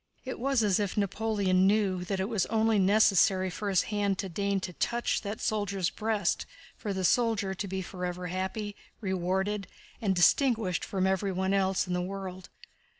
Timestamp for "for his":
3.51-3.83